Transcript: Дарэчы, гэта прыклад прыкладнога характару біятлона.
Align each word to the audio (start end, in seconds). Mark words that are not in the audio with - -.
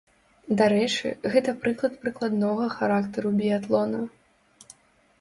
Дарэчы, 0.61 1.11
гэта 1.35 1.51
прыклад 1.67 1.93
прыкладнога 2.07 2.65
характару 2.79 3.29
біятлона. 3.39 3.99